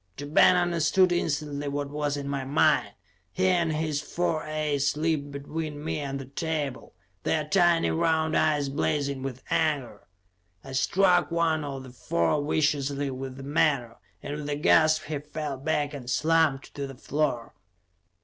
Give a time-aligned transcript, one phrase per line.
[0.17, 2.91] Ja Ben understood instantly what was in my mind.
[3.31, 8.67] He and his four aides leaped between me and the table, their tiny round eyes
[8.67, 10.07] blazing with anger.
[10.63, 15.19] I struck one of the four viciously with the menore, and with a gasp he
[15.19, 17.53] fell back and slumped to the floor.